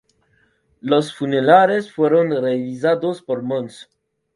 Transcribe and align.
Los 0.79 1.15
funerales 1.15 1.91
fueron 1.93 2.31
realizados 2.31 3.21
por 3.21 3.43
Mons. 3.43 3.87